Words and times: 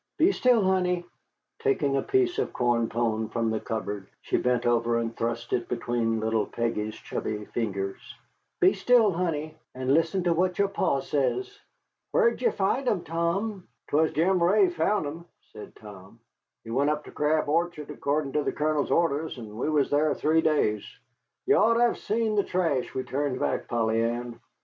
"Be 0.17 0.31
still, 0.31 0.63
honey!" 0.63 1.05
Taking 1.59 1.95
a 1.95 2.01
piece 2.01 2.39
of 2.39 2.53
corn 2.53 2.89
pone 2.89 3.29
from 3.29 3.51
the 3.51 3.59
cupboard, 3.59 4.07
she 4.23 4.35
bent 4.37 4.65
over 4.65 4.97
and 4.97 5.15
thrust 5.15 5.53
it 5.53 5.69
between 5.69 6.19
little 6.19 6.47
Peggy's 6.47 6.95
chubby 6.95 7.45
fingers 7.45 7.99
"Be 8.59 8.73
still, 8.73 9.11
honey, 9.11 9.53
and 9.75 9.93
listen 9.93 10.23
to 10.23 10.33
what 10.33 10.57
your 10.57 10.69
Pa 10.69 11.01
says. 11.01 11.55
Whar 12.13 12.31
did 12.31 12.41
ye 12.41 12.49
find 12.49 12.87
'em, 12.87 13.03
Tom?" 13.03 13.67
"'Twas 13.89 14.11
Jim 14.13 14.41
Ray 14.41 14.69
found 14.69 15.05
'em," 15.05 15.25
said 15.53 15.75
Tom. 15.75 16.19
"We 16.65 16.71
went 16.71 16.89
up 16.89 17.03
to 17.03 17.11
Crab 17.11 17.47
Orchard, 17.47 17.91
accordin' 17.91 18.33
to 18.33 18.41
the 18.41 18.51
Colonel's 18.53 18.89
orders, 18.89 19.37
and 19.37 19.53
we 19.55 19.69
was 19.69 19.91
thar 19.91 20.15
three 20.15 20.41
days. 20.41 20.83
Ye 21.45 21.53
ought 21.53 21.75
to 21.75 21.81
hev 21.81 21.99
seen 21.99 22.33
the 22.33 22.43
trash 22.43 22.91
we 22.95 23.03
turned 23.03 23.39
back, 23.39 23.67
Polly 23.67 24.01
Ann! 24.01 24.39